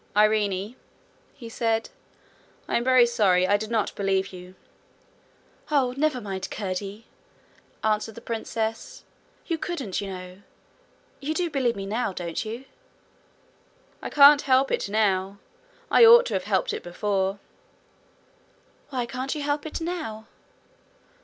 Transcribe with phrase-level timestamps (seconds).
[0.17, 0.75] 'Irene,'
[1.35, 1.91] he said,
[2.67, 4.55] 'I am very sorry I did not believe you.'
[5.69, 7.05] 'Oh, never mind, Curdie!'
[7.83, 9.03] answered the princess.
[9.45, 10.41] 'You couldn't, you know.
[11.19, 12.65] You do believe me now, don't you?'
[14.01, 15.37] 'I can't help it now.
[15.91, 17.37] I ought to have helped it before.'
[18.89, 20.25] 'Why can't you help it now?'